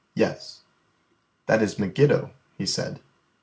"Yes." 0.15 0.61
"That 1.45 1.61
is 1.61 1.77
Megiddo," 1.77 2.31
he 2.57 2.65
said. 2.65 3.01